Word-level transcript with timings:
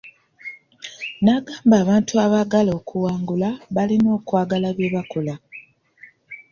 N'agamba 1.23 1.75
abantu 1.83 2.13
abaagala 2.25 2.71
okuwangula 2.79 3.49
balina 3.75 4.09
okwagala 4.17 4.67
bye 4.77 4.89
bakola. 4.95 5.35